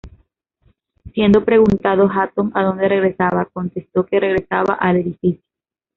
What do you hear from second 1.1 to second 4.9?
Siendo preguntado Hatton a donde regresaba, contestó que regresaba